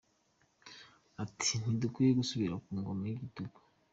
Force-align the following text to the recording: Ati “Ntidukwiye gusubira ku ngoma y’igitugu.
Ati 1.23 1.51
“Ntidukwiye 1.59 2.11
gusubira 2.19 2.55
ku 2.63 2.69
ngoma 2.77 3.03
y’igitugu. 3.09 3.57